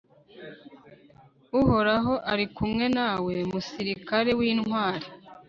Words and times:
uhoraho 1.59 2.13
ari 2.31 2.45
kumwe 2.55 2.85
nawe, 2.97 3.33
musirikare 3.51 4.31
w'intwari 4.39 5.07